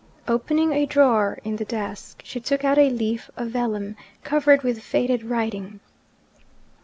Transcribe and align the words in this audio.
Opening 0.27 0.71
a 0.73 0.87
drawer 0.87 1.37
in 1.43 1.57
the 1.57 1.63
desk, 1.65 2.23
she 2.25 2.39
took 2.39 2.63
out 2.63 2.79
a 2.79 2.89
leaf 2.89 3.29
of 3.37 3.49
vellum, 3.49 3.95
covered 4.23 4.63
with 4.63 4.81
faded 4.81 5.23
writing. 5.25 5.79